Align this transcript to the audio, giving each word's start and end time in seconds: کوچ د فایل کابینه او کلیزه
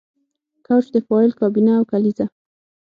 کوچ 0.65 0.85
د 0.93 0.95
فایل 1.07 1.31
کابینه 1.39 1.73
او 1.79 1.83
کلیزه 1.91 2.25